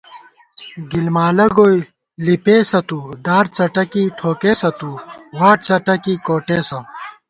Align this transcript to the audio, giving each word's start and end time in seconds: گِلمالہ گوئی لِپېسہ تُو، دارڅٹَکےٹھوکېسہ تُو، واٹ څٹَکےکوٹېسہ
گِلمالہ 0.91 1.47
گوئی 1.55 1.79
لِپېسہ 2.25 2.79
تُو، 2.87 2.99
دارڅٹَکےٹھوکېسہ 3.25 4.69
تُو، 4.79 4.91
واٹ 5.37 5.57
څٹَکےکوٹېسہ 5.67 6.79